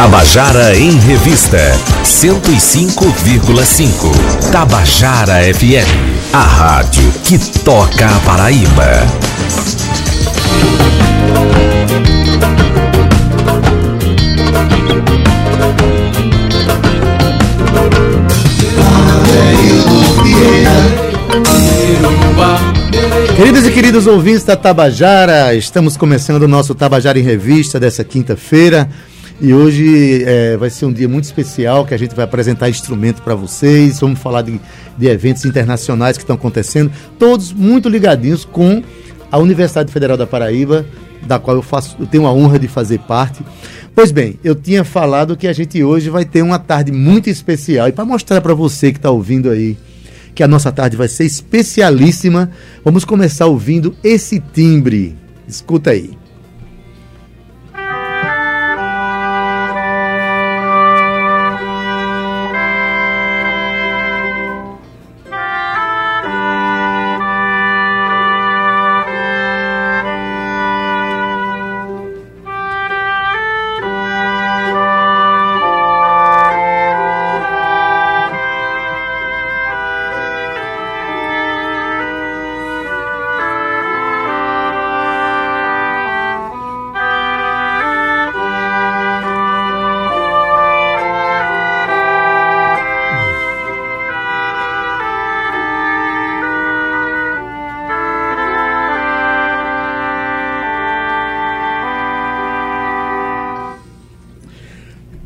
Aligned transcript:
Tabajara 0.00 0.78
em 0.78 0.92
Revista 0.92 1.58
105,5. 2.04 4.50
Tabajara 4.50 5.42
FM, 5.52 6.32
a 6.32 6.40
rádio 6.40 7.12
que 7.22 7.38
toca 7.60 8.06
a 8.06 8.20
Paraíba. 8.20 9.06
Queridos 23.36 23.66
e 23.66 23.70
queridos 23.70 24.06
ouvintes 24.06 24.44
da 24.44 24.56
Tabajara, 24.56 25.54
estamos 25.54 25.98
começando 25.98 26.44
o 26.44 26.48
nosso 26.48 26.74
Tabajara 26.74 27.18
em 27.18 27.22
Revista 27.22 27.78
dessa 27.78 28.02
quinta-feira. 28.02 28.88
E 29.42 29.54
hoje 29.54 30.22
é, 30.24 30.54
vai 30.58 30.68
ser 30.68 30.84
um 30.84 30.92
dia 30.92 31.08
muito 31.08 31.24
especial 31.24 31.86
que 31.86 31.94
a 31.94 31.96
gente 31.96 32.14
vai 32.14 32.26
apresentar 32.26 32.68
instrumento 32.68 33.22
para 33.22 33.34
vocês. 33.34 33.98
Vamos 33.98 34.18
falar 34.18 34.42
de, 34.42 34.60
de 34.98 35.06
eventos 35.06 35.46
internacionais 35.46 36.18
que 36.18 36.22
estão 36.22 36.36
acontecendo, 36.36 36.92
todos 37.18 37.50
muito 37.50 37.88
ligadinhos 37.88 38.44
com 38.44 38.82
a 39.32 39.38
Universidade 39.38 39.90
Federal 39.90 40.18
da 40.18 40.26
Paraíba, 40.26 40.84
da 41.26 41.38
qual 41.38 41.56
eu, 41.56 41.62
faço, 41.62 41.96
eu 41.98 42.06
tenho 42.06 42.26
a 42.26 42.32
honra 42.32 42.58
de 42.58 42.68
fazer 42.68 42.98
parte. 43.00 43.42
Pois 43.94 44.12
bem, 44.12 44.38
eu 44.44 44.54
tinha 44.54 44.84
falado 44.84 45.34
que 45.36 45.46
a 45.46 45.54
gente 45.54 45.82
hoje 45.82 46.10
vai 46.10 46.26
ter 46.26 46.42
uma 46.42 46.58
tarde 46.58 46.92
muito 46.92 47.30
especial. 47.30 47.88
E 47.88 47.92
para 47.92 48.04
mostrar 48.04 48.42
para 48.42 48.52
você 48.52 48.92
que 48.92 48.98
está 48.98 49.10
ouvindo 49.10 49.48
aí 49.48 49.78
que 50.34 50.42
a 50.42 50.48
nossa 50.48 50.70
tarde 50.70 50.98
vai 50.98 51.08
ser 51.08 51.24
especialíssima, 51.24 52.50
vamos 52.84 53.06
começar 53.06 53.46
ouvindo 53.46 53.96
esse 54.04 54.38
timbre. 54.38 55.16
Escuta 55.48 55.90
aí. 55.90 56.19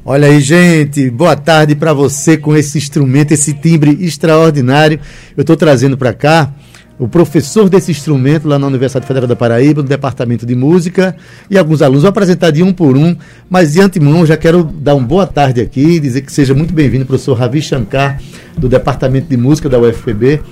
Olha 0.06 0.28
aí, 0.28 0.38
gente, 0.38 1.08
boa 1.08 1.34
tarde 1.34 1.74
para 1.74 1.94
você 1.94 2.36
com 2.36 2.54
esse 2.54 2.76
instrumento, 2.76 3.32
esse 3.32 3.54
timbre 3.54 3.96
extraordinário. 4.04 5.00
Eu 5.34 5.40
estou 5.40 5.56
trazendo 5.56 5.96
para 5.96 6.12
cá 6.12 6.52
o 6.98 7.08
professor 7.08 7.70
desse 7.70 7.90
instrumento 7.90 8.46
lá 8.46 8.58
na 8.58 8.66
Universidade 8.66 9.06
Federal 9.06 9.26
da 9.26 9.34
Paraíba, 9.34 9.80
no 9.80 9.88
Departamento 9.88 10.44
de 10.44 10.54
Música, 10.54 11.16
e 11.48 11.56
alguns 11.56 11.80
alunos. 11.80 12.02
Vou 12.02 12.10
apresentar 12.10 12.50
de 12.50 12.62
um 12.62 12.70
por 12.70 12.98
um, 12.98 13.16
mas 13.48 13.72
de 13.72 13.80
antemão 13.80 14.26
já 14.26 14.36
quero 14.36 14.62
dar 14.62 14.94
uma 14.94 15.06
boa 15.06 15.26
tarde 15.26 15.62
aqui, 15.62 15.98
dizer 15.98 16.20
que 16.20 16.30
seja 16.30 16.52
muito 16.52 16.74
bem-vindo, 16.74 17.06
professor 17.06 17.32
Ravi 17.32 17.62
Shankar, 17.62 18.20
do 18.58 18.68
Departamento 18.68 19.28
de 19.30 19.38
Música 19.38 19.70
da 19.70 19.78
UFPB. 19.78 20.42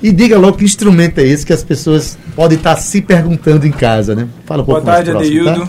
E 0.00 0.12
diga 0.12 0.38
logo 0.38 0.56
que 0.56 0.64
instrumento 0.64 1.18
é 1.18 1.26
esse 1.26 1.44
que 1.44 1.52
as 1.52 1.64
pessoas 1.64 2.16
podem 2.36 2.56
estar 2.56 2.76
se 2.76 3.02
perguntando 3.02 3.66
em 3.66 3.72
casa, 3.72 4.14
né? 4.14 4.28
Fala 4.46 4.62
um 4.62 4.64
pouco 4.64 4.82
Boa 4.82 4.94
tarde, 4.94 5.10
Adeildo. 5.10 5.66
Tá? 5.66 5.68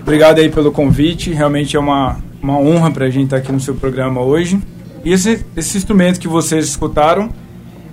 Obrigado 0.00 0.38
aí 0.38 0.48
pelo 0.48 0.72
convite. 0.72 1.34
Realmente 1.34 1.76
é 1.76 1.78
uma 1.78 2.26
uma 2.42 2.58
honra 2.58 2.90
para 2.90 3.06
a 3.06 3.10
gente 3.10 3.24
estar 3.24 3.36
tá 3.36 3.42
aqui 3.42 3.52
no 3.52 3.60
seu 3.60 3.74
programa 3.74 4.20
hoje. 4.20 4.60
E 5.04 5.12
esse, 5.12 5.44
esse 5.56 5.76
instrumento 5.76 6.20
que 6.20 6.28
vocês 6.28 6.66
escutaram 6.66 7.30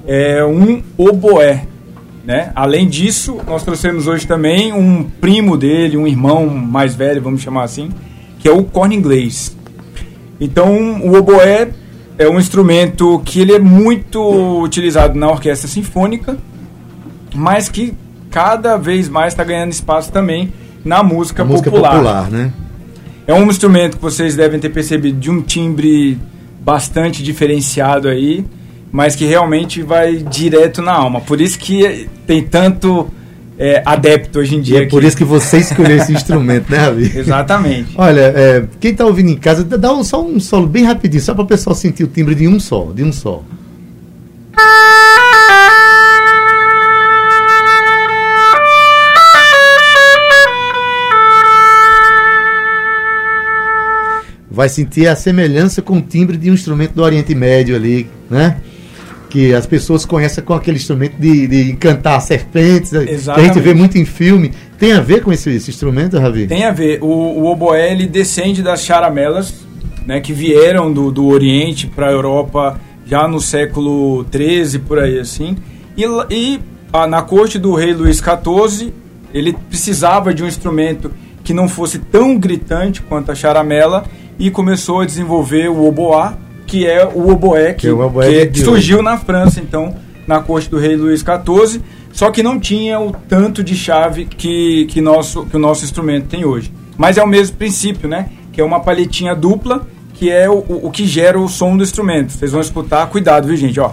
é 0.08 0.44
um 0.44 0.82
oboé. 0.98 1.66
Né? 2.26 2.52
Além 2.56 2.88
disso, 2.88 3.40
nós 3.46 3.64
trouxemos 3.64 4.08
hoje 4.08 4.26
também 4.26 4.74
um 4.74 5.04
primo 5.04 5.56
dele, 5.56 5.96
um 5.96 6.08
irmão 6.08 6.48
mais 6.48 6.96
velho, 6.96 7.22
vamos 7.22 7.42
chamar 7.42 7.64
assim, 7.64 7.90
que 8.40 8.48
é 8.48 8.52
o 8.52 8.64
corno 8.64 8.94
inglês. 8.94 9.56
Então, 10.40 11.02
o 11.02 11.16
oboé 11.16 11.70
é 12.18 12.28
um 12.28 12.40
instrumento 12.40 13.22
que 13.24 13.40
ele 13.42 13.54
é 13.54 13.60
muito 13.60 14.62
utilizado 14.62 15.18
na 15.18 15.30
orquestra 15.30 15.68
sinfônica, 15.68 16.38
mas 17.34 17.70
que 17.70 17.94
cada 18.32 18.78
vez 18.78 19.08
mais 19.08 19.34
está 19.34 19.44
ganhando 19.44 19.72
espaço 19.72 20.12
também 20.12 20.52
na 20.84 21.04
música, 21.04 21.46
música 21.46 21.70
popular. 21.70 21.92
popular 21.92 22.32
né? 22.32 22.52
É 23.28 23.34
um 23.34 23.50
instrumento 23.50 23.98
que 23.98 24.04
vocês 24.04 24.36
devem 24.36 24.60
ter 24.60 24.70
percebido 24.70 25.20
de 25.20 25.32
um 25.32 25.42
timbre 25.42 26.18
bastante 26.62 27.24
diferenciado 27.24 28.08
aí, 28.08 28.46
mas 28.92 29.16
que 29.16 29.26
realmente 29.26 29.82
vai 29.82 30.18
direto 30.18 30.82
na 30.82 30.94
alma. 30.94 31.22
Por 31.22 31.42
isso 31.42 31.58
que 31.58 32.08
tem 32.28 32.44
tanto 32.44 33.08
é, 33.58 33.82
adepto 33.86 34.40
hoje 34.40 34.56
em 34.56 34.62
dia. 34.62 34.80
E 34.80 34.84
é 34.84 34.88
por 34.88 35.04
isso 35.04 35.18
que 35.18 35.24
você 35.24 35.58
escolheu 35.58 35.98
esse 35.98 36.14
instrumento, 36.14 36.72
né, 36.72 36.78
Ravi? 36.78 37.12
Exatamente. 37.18 37.90
Olha, 37.96 38.34
é, 38.36 38.66
quem 38.80 38.92
está 38.92 39.06
ouvindo 39.06 39.30
em 39.30 39.38
casa, 39.38 39.64
dá 39.64 39.94
um, 39.94 40.04
só 40.04 40.24
um 40.24 40.40
solo 40.40 40.68
bem 40.68 40.84
rapidinho, 40.84 41.22
só 41.22 41.34
para 41.34 41.44
o 41.44 41.48
pessoal 41.48 41.76
sentir 41.76 42.04
o 42.04 42.08
timbre 42.08 42.36
de 42.36 42.48
um 42.48 42.60
só, 42.60 42.92
de 42.94 43.04
um 43.04 43.12
só. 43.12 43.44
Vai 54.56 54.70
sentir 54.70 55.06
a 55.06 55.18
semelhança 55.18 55.82
com 55.82 55.98
o 55.98 56.02
timbre 56.02 56.38
de 56.38 56.50
um 56.50 56.54
instrumento 56.54 56.94
do 56.94 57.04
Oriente 57.04 57.36
Médio 57.36 57.76
ali, 57.76 58.08
né? 58.30 58.56
Que 59.30 59.54
as 59.54 59.66
pessoas 59.66 60.06
conhecem 60.06 60.42
com 60.42 60.54
aquele 60.54 60.78
instrumento 60.78 61.18
de, 61.20 61.46
de 61.46 61.72
encantar 61.72 62.22
serpentes, 62.22 62.94
Exatamente. 62.94 63.34
que 63.34 63.42
a 63.42 63.44
gente 63.44 63.60
vê 63.62 63.74
muito 63.74 63.98
em 63.98 64.06
filme. 64.06 64.54
Tem 64.80 64.94
a 64.94 65.02
ver 65.02 65.22
com 65.22 65.34
esse, 65.34 65.50
esse 65.50 65.70
instrumento, 65.70 66.18
Ravi? 66.18 66.48
Tem 66.48 66.64
a 66.64 66.72
ver. 66.72 67.00
O, 67.04 67.08
o 67.08 67.46
oboé, 67.48 67.92
ele 67.92 68.08
descende 68.08 68.64
das 68.64 68.86
charamelas, 68.86 69.54
né? 70.08 70.22
Que 70.22 70.32
vieram 70.32 70.90
do, 70.90 71.12
do 71.12 71.28
Oriente 71.28 71.86
para 71.88 72.08
a 72.08 72.12
Europa 72.12 72.80
já 73.06 73.28
no 73.28 73.42
século 73.42 74.24
13, 74.24 74.80
por 74.80 75.00
aí 75.00 75.20
assim. 75.20 75.58
E, 75.98 76.06
e 76.34 76.60
a, 76.94 77.06
na 77.06 77.22
corte 77.22 77.60
do 77.60 77.74
rei 77.74 77.94
Luís 77.94 78.20
XIV, 78.20 78.94
ele 79.34 79.52
precisava 79.70 80.34
de 80.34 80.42
um 80.42 80.48
instrumento 80.48 81.12
que 81.44 81.54
não 81.54 81.68
fosse 81.68 82.00
tão 82.00 82.38
gritante 82.38 83.02
quanto 83.02 83.34
a 83.34 83.36
charamela 83.36 84.06
e 84.38 84.52
começou 84.52 85.02
a 85.02 85.06
desenvolver 85.06 85.70
o 85.70 85.86
oboá, 85.86 86.38
que 86.66 86.86
é 86.86 87.06
o 87.06 87.30
oboé 87.30 87.74
que, 87.74 87.82
que, 87.82 87.88
é 87.88 87.92
o 87.92 88.00
oboé 88.00 88.46
que 88.48 88.60
surgiu 88.60 89.02
na 89.02 89.18
França, 89.18 89.60
então, 89.60 89.96
na 90.28 90.40
corte 90.40 90.70
do 90.70 90.78
rei 90.78 90.96
Luís 90.96 91.22
XIV, 91.22 91.82
só 92.12 92.32
que 92.32 92.42
não 92.42 92.60
tinha 92.60 93.00
o 93.00 93.12
tanto 93.12 93.64
de 93.64 93.76
chave 93.76 94.26
que, 94.26 94.86
que, 94.86 95.02
nosso, 95.02 95.46
que 95.46 95.56
o 95.56 95.60
nosso 95.60 95.84
instrumento 95.84 96.28
tem 96.28 96.46
hoje. 96.46 96.72
Mas 96.98 97.18
é 97.18 97.24
o 97.24 97.28
mesmo 97.28 97.58
princípio, 97.58 98.08
né? 98.08 98.30
Que 98.54 98.62
é 98.62 98.64
uma 98.64 98.80
palhetinha 98.80 99.36
dupla, 99.36 99.86
que 100.14 100.32
é 100.32 100.50
o, 100.50 100.64
o 100.70 100.90
que 100.90 101.06
gera 101.06 101.38
o 101.38 101.50
som 101.50 101.76
do 101.76 101.84
instrumento. 101.84 102.32
Vocês 102.32 102.52
vão 102.52 102.62
escutar, 102.62 103.06
cuidado, 103.08 103.48
viu, 103.48 103.58
gente? 103.58 103.80
Ó. 103.80 103.92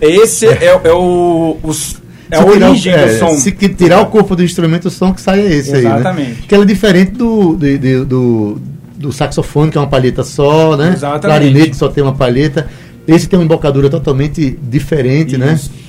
Esse 0.00 0.46
é, 0.46 0.80
é 0.84 0.92
o, 0.92 1.58
os, 1.62 2.00
é 2.30 2.36
a 2.36 2.44
origem 2.44 2.92
tirar, 2.92 3.06
do 3.06 3.10
é, 3.12 3.18
som. 3.18 3.30
Se 3.34 3.52
tirar 3.52 4.00
o 4.00 4.06
corpo 4.06 4.34
do 4.34 4.42
instrumento, 4.42 4.86
o 4.86 4.90
som 4.90 5.12
que 5.12 5.20
sai 5.20 5.40
é 5.40 5.52
esse 5.54 5.76
Exatamente. 5.76 6.28
aí, 6.28 6.34
né? 6.34 6.36
Que 6.48 6.54
ela 6.54 6.64
é 6.64 6.66
diferente 6.66 7.12
do, 7.12 7.56
de, 7.56 7.78
de, 7.78 8.04
do, 8.04 8.58
do 8.96 9.12
saxofone, 9.12 9.70
que 9.70 9.78
é 9.78 9.80
uma 9.80 9.86
palheta 9.86 10.24
só, 10.24 10.76
né? 10.76 10.92
Exatamente. 10.94 11.22
Clarinete 11.22 11.76
só 11.76 11.88
tem 11.88 12.02
uma 12.02 12.14
palheta. 12.14 12.68
Esse 13.06 13.28
tem 13.28 13.38
uma 13.38 13.44
embocadura 13.44 13.88
totalmente 13.88 14.58
diferente, 14.68 15.36
né? 15.36 15.54
Isso. 15.54 15.70
né? 15.70 15.86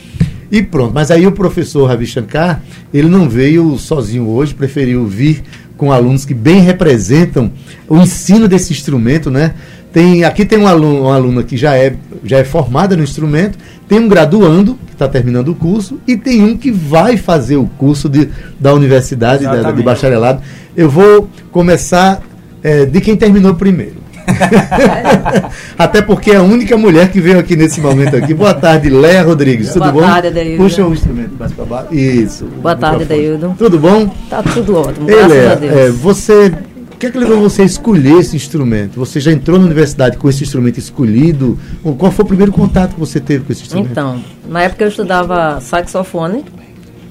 E 0.52 0.62
pronto. 0.62 0.94
Mas 0.94 1.12
aí 1.12 1.28
o 1.28 1.32
professor 1.32 1.86
Ravi 1.88 2.06
Shankar, 2.06 2.62
ele 2.94 3.10
não 3.10 3.28
veio 3.28 3.78
sozinho 3.78 4.28
hoje, 4.30 4.54
preferiu 4.54 5.06
vir 5.06 5.44
com 5.78 5.92
alunos 5.92 6.26
que 6.26 6.34
bem 6.34 6.60
representam 6.60 7.52
o 7.88 7.98
ensino 7.98 8.48
desse 8.48 8.74
instrumento, 8.74 9.32
né? 9.32 9.54
Tem, 9.94 10.24
aqui 10.24 10.46
tem 10.46 10.60
um 10.60 10.68
aluno, 10.68 11.04
uma 11.04 11.16
aluna 11.16 11.44
que 11.44 11.56
já 11.56 11.76
é, 11.76 11.96
já 12.24 12.40
é 12.40 12.44
formada 12.44 12.96
no 12.98 13.04
instrumento, 13.04 13.58
tem 13.88 14.00
um 14.00 14.08
graduando 14.08 14.78
que 14.86 14.94
está 14.94 15.08
terminando 15.08 15.50
o 15.50 15.56
curso 15.56 16.00
e 16.06 16.18
tem 16.18 16.44
um 16.44 16.58
que 16.58 16.72
vai 16.72 17.16
fazer 17.16 17.56
o 17.56 17.66
curso 17.66 18.10
de, 18.10 18.30
da 18.60 18.74
universidade 18.74 19.44
da, 19.44 19.72
de 19.72 19.82
bacharelado. 19.82 20.42
Eu 20.76 20.90
vou 20.90 21.30
começar 21.52 22.22
é, 22.62 22.86
de 22.86 23.00
quem 23.00 23.16
terminou 23.16 23.56
primeiro. 23.56 24.07
Até 25.78 26.02
porque 26.02 26.32
é 26.32 26.38
a 26.38 26.44
única 26.44 26.78
mulher 26.78 27.12
que 27.12 27.20
veio 27.20 27.40
aqui 27.40 27.56
nesse 27.56 27.82
momento 27.82 28.16
aqui. 28.16 28.34
Boa 28.34 28.54
tarde, 28.54 28.90
Léa 28.90 29.24
Rodrigues. 29.24 29.68
Tudo 29.70 29.80
Boa 29.80 29.92
bom? 29.92 30.00
Boa 30.00 30.12
tarde, 30.14 30.32
Daildo. 30.32 30.64
Puxa 30.64 30.86
o 30.86 30.94
instrumento 30.94 31.36
mais 31.38 31.52
para 31.54 31.66
baixo. 31.66 31.94
Isso. 31.94 32.46
Boa 32.46 32.76
tarde, 32.76 33.06
Daildo. 33.06 33.56
Tudo 33.58 33.80
bom? 33.80 34.14
Tá 34.30 34.44
tudo 34.44 34.78
ótimo. 34.78 35.10
Ei, 35.10 35.26
Léa, 35.28 35.60
é, 35.62 35.90
você 35.90 36.52
O 36.94 36.98
que 36.98 37.06
é 37.06 37.12
que 37.12 37.18
levou 37.20 37.40
você 37.40 37.62
a 37.62 37.66
escolher 37.66 38.20
esse 38.20 38.36
instrumento? 38.36 39.00
Você 39.00 39.20
já 39.20 39.32
entrou 39.32 39.60
na 39.60 39.66
universidade 39.66 40.18
com 40.18 40.28
esse 40.28 40.44
instrumento 40.44 40.80
escolhido? 40.80 41.60
Qual 41.98 42.12
foi 42.12 42.26
o 42.26 42.28
primeiro 42.28 42.52
contato 42.52 42.96
que 42.96 43.00
você 43.00 43.20
teve 43.20 43.46
com 43.46 43.52
esse 43.52 43.62
instrumento? 43.62 43.92
Então, 43.92 44.24
na 44.50 44.64
época 44.64 44.84
eu 44.84 44.88
estudava 44.88 45.62
saxofone, 45.62 46.44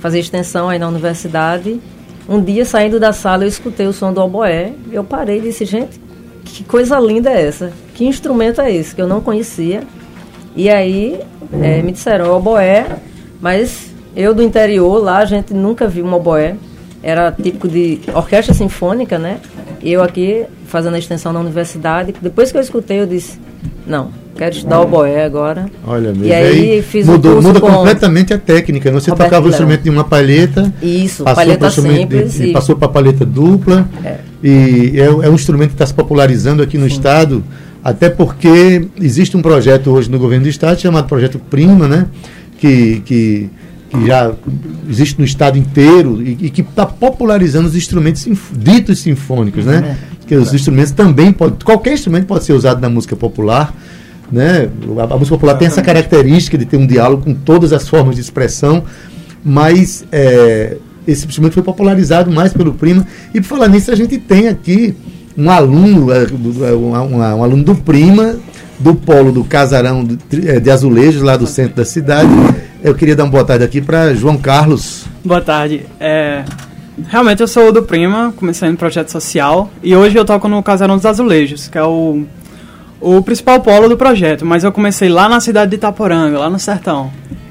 fazia 0.00 0.20
extensão 0.20 0.68
aí 0.68 0.78
na 0.78 0.88
universidade. 0.88 1.80
Um 2.28 2.42
dia, 2.42 2.64
saindo 2.64 2.98
da 2.98 3.12
sala, 3.12 3.44
eu 3.44 3.48
escutei 3.48 3.86
o 3.86 3.92
som 3.92 4.12
do 4.12 4.20
oboé. 4.20 4.72
Eu 4.90 5.04
parei 5.04 5.38
e 5.38 5.42
disse, 5.42 5.64
gente, 5.64 6.00
que 6.46 6.64
coisa 6.64 6.98
linda 6.98 7.30
é 7.30 7.46
essa? 7.46 7.72
Que 7.94 8.06
instrumento 8.06 8.60
é 8.60 8.72
esse? 8.72 8.94
Que 8.94 9.02
eu 9.02 9.08
não 9.08 9.20
conhecia. 9.20 9.82
E 10.54 10.70
aí 10.70 11.20
é, 11.60 11.82
me 11.82 11.92
disseram 11.92 12.34
oboé, 12.34 12.86
mas 13.40 13.92
eu 14.14 14.32
do 14.34 14.42
interior 14.42 15.02
lá, 15.02 15.18
a 15.18 15.24
gente 15.24 15.52
nunca 15.52 15.86
viu 15.86 16.06
um 16.06 16.14
oboé. 16.14 16.56
Era 17.02 17.30
típico 17.30 17.68
de 17.68 18.00
orquestra 18.14 18.54
sinfônica, 18.54 19.18
né? 19.18 19.38
Eu 19.82 20.02
aqui 20.02 20.44
fazendo 20.66 20.94
a 20.94 20.98
extensão 20.98 21.32
na 21.32 21.40
universidade. 21.40 22.14
Depois 22.20 22.50
que 22.50 22.58
eu 22.58 22.62
escutei, 22.62 23.00
eu 23.00 23.06
disse, 23.06 23.38
não, 23.86 24.10
quero 24.34 24.56
estudar 24.56 24.80
o 24.80 24.86
boé 24.86 25.24
agora. 25.24 25.66
Olha 25.86 26.10
mesmo. 26.10 26.24
E 26.24 26.32
aí, 26.32 26.72
aí 26.72 26.82
fiz 26.82 27.06
mudou, 27.06 27.40
muda 27.40 27.60
completamente 27.60 28.34
a 28.34 28.38
técnica. 28.38 28.90
Você 28.90 29.10
Roberto 29.10 29.28
tocava 29.28 29.46
o 29.46 29.50
instrumento 29.50 29.82
de 29.82 29.90
uma 29.90 30.04
palheta. 30.04 30.72
Isso, 30.82 31.22
palheta 31.22 31.70
simples. 31.70 32.34
De, 32.34 32.46
e... 32.46 32.52
Passou 32.52 32.74
para 32.74 32.88
palheta 32.88 33.24
dupla. 33.24 33.88
É. 34.04 34.18
E 34.42 34.92
é, 34.96 35.04
é, 35.04 35.30
um 35.30 35.34
instrumento 35.34 35.70
que 35.70 35.74
está 35.74 35.86
se 35.86 35.94
popularizando 35.94 36.62
aqui 36.62 36.76
no 36.76 36.88
Sim. 36.88 36.96
estado, 36.96 37.44
até 37.82 38.08
porque 38.08 38.86
existe 39.00 39.36
um 39.36 39.42
projeto 39.42 39.90
hoje 39.90 40.10
no 40.10 40.18
governo 40.18 40.44
do 40.44 40.50
estado 40.50 40.80
chamado 40.80 41.06
Projeto 41.06 41.38
Prima, 41.38 41.88
né? 41.88 42.06
Que, 42.58 43.00
que 43.04 43.50
que 43.88 44.06
já 44.06 44.32
existe 44.88 45.18
no 45.18 45.24
estado 45.24 45.56
inteiro 45.56 46.20
e, 46.20 46.46
e 46.46 46.50
que 46.50 46.60
está 46.60 46.84
popularizando 46.84 47.68
os 47.68 47.76
instrumentos 47.76 48.22
sinf 48.22 48.52
ditos 48.52 49.00
sinfônicos, 49.00 49.64
né? 49.64 49.96
É. 50.12 50.26
Que 50.26 50.34
os 50.34 50.52
instrumentos 50.52 50.92
também 50.92 51.32
pode, 51.32 51.64
qualquer 51.64 51.94
instrumento 51.94 52.26
pode 52.26 52.44
ser 52.44 52.52
usado 52.52 52.80
na 52.80 52.88
música 52.88 53.14
popular, 53.14 53.74
né? 54.30 54.68
A, 54.98 55.14
a 55.14 55.16
música 55.16 55.36
popular 55.36 55.54
tem 55.54 55.68
essa 55.68 55.82
característica 55.82 56.58
de 56.58 56.64
ter 56.64 56.76
um 56.76 56.86
diálogo 56.86 57.24
com 57.24 57.34
todas 57.34 57.72
as 57.72 57.88
formas 57.88 58.16
de 58.16 58.20
expressão, 58.20 58.84
mas 59.44 60.04
é, 60.10 60.76
esse 61.06 61.26
instrumento 61.26 61.54
foi 61.54 61.62
popularizado 61.62 62.30
mais 62.30 62.52
pelo 62.52 62.74
Prima. 62.74 63.06
E 63.34 63.40
por 63.40 63.46
falar 63.46 63.68
nisso, 63.68 63.90
a 63.90 63.94
gente 63.94 64.18
tem 64.18 64.48
aqui 64.48 64.94
um 65.36 65.50
aluno, 65.50 66.08
é, 66.12 66.26
um, 66.74 67.16
um, 67.16 67.42
aluno 67.42 67.62
do 67.62 67.74
Prima, 67.74 68.36
do 68.78 68.94
polo 68.94 69.32
do 69.32 69.44
Casarão 69.44 70.04
de, 70.04 70.48
é, 70.48 70.60
de 70.60 70.70
Azulejos, 70.70 71.22
lá 71.22 71.36
do 71.36 71.46
centro 71.46 71.76
da 71.76 71.84
cidade 71.84 72.30
eu 72.86 72.94
queria 72.94 73.16
dar 73.16 73.24
uma 73.24 73.30
boa 73.30 73.44
tarde 73.44 73.64
aqui 73.64 73.80
para 73.80 74.14
João 74.14 74.38
Carlos. 74.38 75.06
Boa 75.24 75.40
tarde. 75.40 75.84
É, 75.98 76.44
realmente 77.08 77.40
eu 77.40 77.48
sou 77.48 77.72
do 77.72 77.82
Prima, 77.82 78.32
comecei 78.36 78.70
no 78.70 78.76
projeto 78.76 79.10
social 79.10 79.68
e 79.82 79.96
hoje 79.96 80.16
eu 80.16 80.24
toco 80.24 80.46
no 80.46 80.62
Casarão 80.62 80.94
dos 80.96 81.04
Azulejos, 81.04 81.66
que 81.66 81.76
é 81.76 81.82
o, 81.82 82.24
o 83.00 83.22
principal 83.22 83.60
polo 83.60 83.88
do 83.88 83.96
projeto. 83.96 84.46
Mas 84.46 84.62
eu 84.62 84.70
comecei 84.70 85.08
lá 85.08 85.28
na 85.28 85.40
cidade 85.40 85.70
de 85.70 85.76
Itaporanga, 85.78 86.38
lá 86.38 86.48
no 86.48 86.60
sertão. 86.60 87.10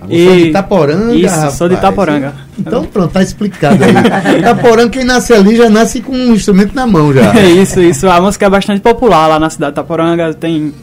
E... 0.09 0.27
é 0.27 0.35
de 0.35 0.49
Itaporanga? 0.49 1.15
Isso, 1.15 1.35
rapaz. 1.35 1.53
sou 1.53 1.69
de 1.69 1.75
Itaporanga. 1.75 2.33
Então 2.57 2.85
pronto, 2.85 3.11
tá 3.11 3.21
explicado 3.21 3.83
aí. 3.83 4.39
Itaporanga, 4.39 4.89
quem 4.89 5.03
nasce 5.03 5.33
ali 5.33 5.55
já 5.55 5.69
nasce 5.69 6.01
com 6.01 6.13
um 6.13 6.33
instrumento 6.33 6.73
na 6.73 6.85
mão 6.85 7.13
já. 7.13 7.33
isso, 7.45 7.81
isso. 7.81 8.09
A 8.09 8.19
música 8.21 8.45
é 8.45 8.49
bastante 8.49 8.81
popular 8.81 9.27
lá 9.27 9.39
na 9.39 9.49
cidade 9.49 9.73
de 9.73 9.79
Itaporanga. 9.79 10.33
Tem 10.33 10.73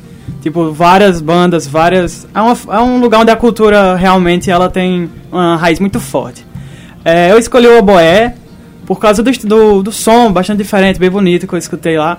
Tipo, 0.42 0.72
várias 0.72 1.20
bandas, 1.20 1.69
várias... 1.69 2.26
É, 2.34 2.40
uma, 2.40 2.56
é 2.76 2.80
um 2.80 3.00
lugar 3.00 3.20
onde 3.20 3.30
a 3.30 3.36
cultura 3.36 3.94
realmente 3.94 4.50
ela 4.50 4.69
tem 4.69 5.08
uma 5.30 5.56
raiz 5.56 5.78
muito 5.78 6.00
forte. 6.00 6.44
É, 7.04 7.30
eu 7.30 7.38
escolhi 7.38 7.68
o 7.68 7.78
oboé 7.78 8.34
por 8.84 8.98
causa 8.98 9.22
do, 9.22 9.30
do, 9.30 9.82
do, 9.84 9.92
som 9.92 10.32
bastante 10.32 10.58
diferente, 10.58 10.98
bem 10.98 11.10
bonito 11.10 11.46
que 11.46 11.54
eu 11.54 11.58
escutei 11.58 11.96
lá. 11.96 12.18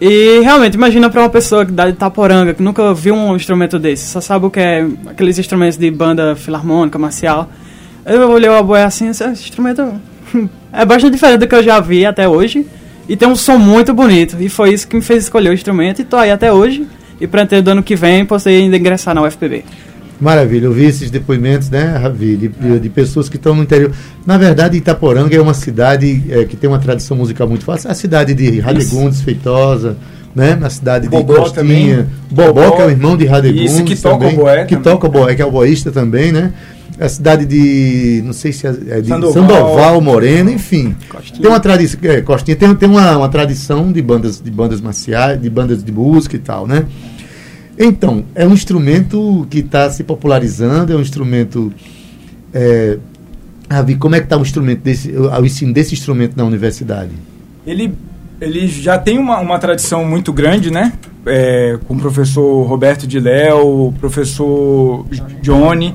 E 0.00 0.40
realmente, 0.40 0.74
imagina 0.74 1.08
para 1.08 1.22
uma 1.22 1.30
pessoa 1.30 1.64
que 1.64 1.72
dá 1.72 1.86
de 1.86 1.94
Taporanga, 1.94 2.52
que 2.52 2.62
nunca 2.62 2.92
viu 2.92 3.14
um 3.14 3.34
instrumento 3.34 3.78
desse, 3.78 4.06
só 4.08 4.20
sabe 4.20 4.46
o 4.46 4.50
que 4.50 4.60
é 4.60 4.86
aqueles 5.06 5.38
instrumentos 5.38 5.78
de 5.78 5.90
banda 5.90 6.36
filarmônica, 6.36 6.98
marcial. 6.98 7.48
Eu 8.04 8.30
olhei 8.30 8.48
o 8.48 8.58
oboé 8.58 8.84
assim, 8.84 9.08
esse 9.08 9.24
instrumento 9.24 10.00
é 10.72 10.84
bastante 10.84 11.12
diferente 11.12 11.40
do 11.40 11.48
que 11.48 11.54
eu 11.54 11.62
já 11.62 11.80
vi 11.80 12.04
até 12.04 12.28
hoje. 12.28 12.66
E 13.08 13.16
tem 13.16 13.28
um 13.28 13.36
som 13.36 13.56
muito 13.56 13.94
bonito. 13.94 14.36
E 14.40 14.48
foi 14.48 14.72
isso 14.72 14.86
que 14.86 14.96
me 14.96 15.02
fez 15.02 15.24
escolher 15.24 15.50
o 15.50 15.52
instrumento. 15.52 16.00
E 16.00 16.04
tô 16.04 16.16
aí 16.16 16.30
até 16.30 16.52
hoje 16.52 16.86
e 17.20 17.26
pretendo 17.26 17.62
do 17.62 17.70
ano 17.70 17.82
que 17.82 17.96
vem 17.96 18.26
poder 18.26 18.50
ainda 18.50 18.76
ingressar 18.76 19.14
na 19.14 19.22
UFPB. 19.22 19.64
Maravilha, 20.20 20.64
eu 20.64 20.72
vi 20.72 20.84
esses 20.84 21.10
depoimentos, 21.10 21.68
né, 21.68 21.96
Ravi, 21.96 22.36
de, 22.36 22.48
de, 22.48 22.80
de 22.80 22.88
pessoas 22.88 23.28
que 23.28 23.36
estão 23.36 23.54
no 23.54 23.62
interior. 23.62 23.92
Na 24.24 24.38
verdade, 24.38 24.76
Itaporanga 24.76 25.36
é 25.36 25.40
uma 25.40 25.52
cidade 25.52 26.24
é, 26.30 26.44
que 26.44 26.56
tem 26.56 26.68
uma 26.68 26.78
tradição 26.78 27.16
musical 27.16 27.46
muito 27.46 27.64
forte. 27.64 27.86
A 27.86 27.94
cidade 27.94 28.32
de 28.32 28.58
Radegundes, 28.58 29.20
Feitosa, 29.20 29.96
né? 30.34 30.54
Na 30.54 30.70
cidade 30.70 31.08
Bobó 31.08 31.34
de 31.34 31.38
Costinha. 31.40 32.08
Bobó, 32.30 32.62
Bobó, 32.62 32.76
que 32.76 32.82
é 32.82 32.86
o 32.86 32.90
irmão 32.90 33.16
de 33.16 33.26
Radegundes. 33.26 33.72
Isso, 33.72 33.84
que 33.84 33.96
toca 33.96 34.18
também, 34.18 34.34
o 34.34 34.36
boé. 34.36 34.64
Que 34.64 34.76
também. 34.76 34.92
toca 34.92 35.06
o 35.06 35.10
boé, 35.10 35.34
que 35.34 35.42
é 35.42 35.46
o 35.46 35.50
boísta 35.50 35.90
também, 35.90 36.32
né? 36.32 36.52
A 36.98 37.08
cidade 37.10 37.44
de. 37.44 38.22
Não 38.24 38.32
sei 38.32 38.52
se 38.52 38.66
é, 38.66 38.70
é 38.70 39.00
de 39.02 39.08
Sandoval, 39.08 39.32
Sandoval 39.34 40.00
Moreno, 40.00 40.50
enfim. 40.50 40.96
Costinha. 41.10 41.40
Tem 41.42 41.50
uma 41.50 41.60
tradição. 41.60 42.00
É, 42.02 42.22
Costinha 42.22 42.56
tem, 42.56 42.74
tem 42.74 42.88
uma, 42.88 43.18
uma 43.18 43.28
tradição 43.28 43.92
de 43.92 44.00
bandas, 44.00 44.40
de 44.40 44.50
bandas 44.50 44.80
marciais, 44.80 45.40
de 45.40 45.50
bandas 45.50 45.84
de 45.84 45.92
música 45.92 46.36
e 46.36 46.38
tal, 46.38 46.66
né? 46.66 46.86
Então, 47.78 48.24
é 48.34 48.46
um 48.46 48.52
instrumento 48.52 49.46
que 49.50 49.58
está 49.58 49.90
se 49.90 50.02
popularizando, 50.02 50.92
é 50.92 50.96
um 50.96 51.00
instrumento. 51.00 51.72
É, 52.52 52.98
Ravi, 53.68 53.96
como 53.96 54.14
é 54.14 54.20
que 54.20 54.26
está 54.26 54.36
o 54.36 54.42
instrumento 54.42 54.80
desse, 54.80 55.12
o 55.12 55.44
ensino 55.44 55.72
desse 55.72 55.92
instrumento 55.92 56.36
na 56.36 56.44
universidade? 56.44 57.10
Ele, 57.66 57.92
ele 58.40 58.66
já 58.66 58.98
tem 58.98 59.18
uma, 59.18 59.40
uma 59.40 59.58
tradição 59.58 60.04
muito 60.04 60.32
grande, 60.32 60.70
né? 60.70 60.92
É, 61.26 61.78
com 61.86 61.94
o 61.94 61.98
professor 61.98 62.62
Roberto 62.62 63.06
de 63.06 63.18
Léo, 63.18 63.88
o 63.88 63.92
professor 64.00 65.04
Johnny, 65.42 65.92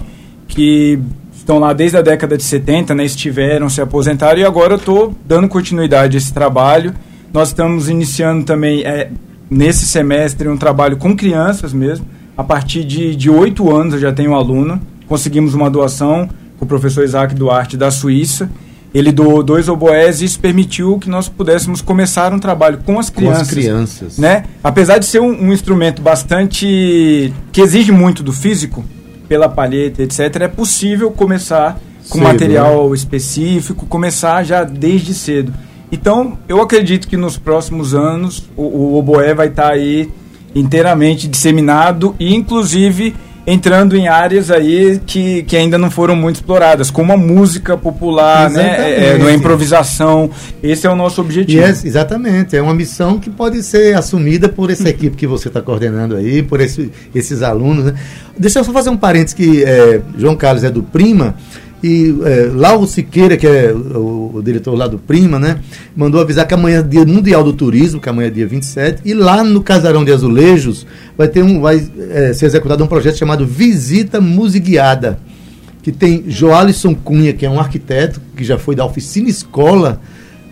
que 0.48 1.00
estão 1.34 1.57
lá 1.57 1.74
desde 1.74 1.98
a 1.98 2.01
década 2.01 2.38
de 2.38 2.44
70, 2.44 2.94
né? 2.94 3.06
Estiveram, 3.06 3.69
se 3.69 3.81
aposentaram 3.81 4.39
e 4.39 4.44
agora 4.44 4.74
eu 4.74 4.77
estou 4.77 5.16
dando 5.25 5.48
continuidade 5.48 6.16
a 6.16 6.19
esse 6.19 6.34
trabalho. 6.34 6.94
Nós 7.34 7.48
estamos 7.48 7.89
iniciando 7.89 8.44
também. 8.44 8.84
É, 8.84 9.10
nesse 9.51 9.86
semestre 9.86 10.48
um 10.48 10.56
trabalho 10.56 10.95
com 10.95 11.13
crianças 11.13 11.74
mesmo. 11.74 12.06
A 12.38 12.44
partir 12.44 12.86
de 12.86 13.30
oito 13.30 13.69
anos 13.69 13.94
eu 13.94 14.00
já 14.00 14.13
tenho 14.13 14.31
um 14.31 14.36
aluno. 14.36 14.81
Conseguimos 15.07 15.53
uma 15.53 15.69
doação 15.69 16.30
com 16.57 16.63
o 16.63 16.68
professor 16.68 17.03
Isaac 17.03 17.36
Duarte 17.36 17.75
da 17.75 17.92
Suíça. 17.92 18.50
Ele 18.94 19.12
doou 19.12 19.44
dois 19.44 19.69
oboés 19.69 20.21
e 20.21 20.25
isso 20.25 20.39
permitiu 20.39 20.98
que 20.98 21.09
nós 21.09 21.27
pudéssemos 21.30 21.81
começar 21.81 22.34
um 22.34 22.39
trabalho 22.39 22.79
com 22.86 23.00
as 23.00 23.10
crianças. 23.10 23.38
Com 23.38 23.43
as 23.43 23.50
crianças. 23.50 24.17
Né? 24.17 24.46
Apesar 24.63 24.98
de 24.98 25.05
ser 25.05 25.22
um, 25.22 25.48
um 25.48 25.53
instrumento 25.53 26.01
bastante. 26.01 27.34
que 27.51 27.62
exige 27.62 27.91
muito 27.91 28.24
do 28.24 28.34
físico, 28.34 28.84
pela 29.29 29.48
palheta, 29.48 30.03
etc., 30.03 30.41
é 30.41 30.48
possível 30.48 31.10
começar 31.12 31.79
com 32.10 32.20
cedo, 32.20 32.24
material 32.24 32.89
né? 32.89 32.96
específico, 32.96 33.86
começar 33.86 34.43
já 34.43 34.63
desde 34.63 35.13
cedo. 35.13 35.53
Então, 35.91 36.38
eu 36.48 36.62
acredito 36.62 37.07
que 37.07 37.17
nos 37.17 37.38
próximos 37.38 37.93
anos 37.93 38.50
o, 38.55 38.63
o 38.63 38.98
oboé 38.98 39.33
vai 39.33 39.48
estar 39.48 39.69
tá 39.69 39.74
aí 39.74 40.10
inteiramente 40.55 41.27
disseminado 41.27 42.15
e, 42.19 42.33
inclusive, 42.33 43.13
entrando 43.45 43.98
em 43.98 44.07
áreas 44.07 44.51
aí 44.51 45.01
que, 45.05 45.43
que 45.43 45.57
ainda 45.57 45.77
não 45.77 45.89
foram 45.89 46.15
muito 46.15 46.36
exploradas, 46.36 46.91
como 46.91 47.12
a 47.12 47.17
música 47.17 47.75
popular, 47.75 48.50
né? 48.50 48.77
É, 48.77 49.17
é, 49.17 49.21
a 49.21 49.33
improvisação. 49.33 50.29
Esse 50.62 50.86
é 50.86 50.89
o 50.89 50.95
nosso 50.95 51.21
objetivo. 51.21 51.62
Yes, 51.62 51.83
exatamente. 51.83 52.55
É 52.55 52.62
uma 52.62 52.74
missão 52.74 53.19
que 53.19 53.29
pode 53.29 53.63
ser 53.63 53.95
assumida 53.98 54.48
por 54.48 54.69
essa 54.69 54.89
equipe 54.89 55.15
que 55.15 55.27
você 55.27 55.48
está 55.48 55.62
coordenando 55.62 56.15
aí, 56.15 56.43
por 56.43 56.62
esse, 56.62 56.91
esses 57.13 57.41
alunos. 57.41 57.86
Né? 57.86 57.93
Deixa 58.38 58.60
eu 58.60 58.63
só 58.63 58.71
fazer 58.71 58.89
um 58.89 58.98
parênteses 58.98 59.33
que 59.33 59.63
é, 59.63 60.01
João 60.17 60.36
Carlos 60.36 60.63
é 60.63 60.69
do 60.69 60.83
Prima. 60.83 61.36
E 61.83 62.15
é, 62.23 62.51
Lauro 62.53 62.85
Siqueira, 62.85 63.35
que 63.35 63.47
é 63.47 63.73
o, 63.73 64.33
o, 64.35 64.41
diretor 64.43 64.75
lá 64.75 64.88
do 64.88 65.00
Prima, 65.00 65.39
né? 65.39 65.59
Mandou 65.95 66.21
avisar 66.21 66.47
que 66.47 66.53
amanhã 66.53 66.79
é 66.79 66.83
dia 66.83 67.03
mundial 67.05 67.43
do 67.43 67.53
turismo, 67.53 68.00
que 68.00 68.07
amanhã 68.07 68.27
é 68.27 68.31
dia 68.31 68.45
27, 68.45 69.01
e 69.03 69.13
lá 69.15 69.43
no 69.43 69.63
Casarão 69.63 70.05
de 70.05 70.11
Azulejos 70.11 70.85
vai 71.17 71.27
ter 71.27 71.43
um 71.43 71.59
vai 71.59 71.83
é, 72.11 72.33
ser 72.33 72.45
executado 72.45 72.83
um 72.83 72.88
projeto 72.88 73.17
chamado 73.17 73.47
Visita 73.47 74.21
Musiguiada, 74.21 75.19
que 75.81 75.91
tem 75.91 76.23
Joalisson 76.27 76.93
Cunha, 76.93 77.33
que 77.33 77.47
é 77.47 77.50
um 77.50 77.59
arquiteto 77.59 78.21
que 78.38 78.43
já 78.43 78.59
foi 78.59 78.75
da 78.75 78.85
oficina 78.85 79.27
escola 79.27 80.00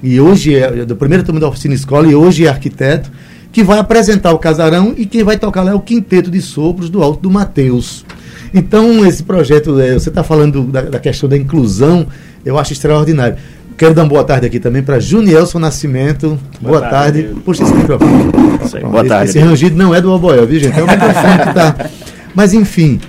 e 0.01 0.19
hoje 0.19 0.55
é 0.55 0.85
do 0.85 0.95
primeiro 0.95 1.23
turma 1.23 1.39
da 1.39 1.47
oficina 1.47 1.75
escola 1.75 2.07
e 2.07 2.15
hoje 2.15 2.45
é 2.45 2.49
arquiteto, 2.49 3.11
que 3.51 3.63
vai 3.63 3.77
apresentar 3.77 4.33
o 4.33 4.39
casarão 4.39 4.93
e 4.97 5.05
quem 5.05 5.23
vai 5.23 5.37
tocar 5.37 5.61
lá 5.61 5.71
é 5.71 5.75
o 5.75 5.79
quinteto 5.79 6.31
de 6.31 6.41
sopros 6.41 6.89
do 6.89 7.03
Alto 7.03 7.21
do 7.21 7.29
Mateus. 7.29 8.05
Então, 8.53 9.05
esse 9.05 9.23
projeto, 9.23 9.79
é, 9.79 9.93
você 9.93 10.09
está 10.09 10.23
falando 10.23 10.63
da, 10.63 10.81
da, 10.81 10.99
questão 10.99 11.29
da 11.29 11.37
inclusão, 11.37 12.07
eu 12.45 12.57
acho 12.57 12.73
extraordinário. 12.73 13.37
Quero 13.77 13.93
dar 13.93 14.03
uma 14.03 14.09
boa 14.09 14.23
tarde 14.23 14.45
aqui 14.45 14.59
também 14.59 14.83
para 14.83 14.99
Junielson 14.99 15.59
Nascimento. 15.59 16.37
Boa, 16.59 16.79
boa 16.79 16.89
tarde. 16.89 17.23
tarde. 17.23 17.41
Puxa 17.41 17.63
esse 17.63 17.73
microfone. 17.73 18.23
Boa 18.23 19.01
esse, 19.01 19.07
tarde. 19.07 19.29
Esse 19.29 19.39
rangido 19.39 19.77
não 19.77 19.95
é 19.95 20.01
do 20.01 20.11
Oboel, 20.11 20.45
viu, 20.45 20.59
gente? 20.59 20.77
É 20.77 20.83
o 20.83 20.87
microfone 20.87 21.37
que 21.43 21.49
está. 21.49 21.89
Mas, 22.35 22.53
enfim, 22.53 22.99